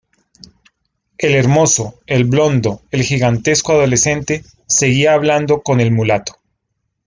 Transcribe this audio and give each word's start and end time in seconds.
el 1.19 1.35
hermoso, 1.35 1.99
el 2.07 2.23
blondo, 2.23 2.81
el 2.89 3.03
gigantesco 3.03 3.73
adolescente, 3.73 4.43
seguía 4.65 5.13
hablando 5.13 5.61
con 5.61 5.79
el 5.79 5.91
mulato 5.91 6.37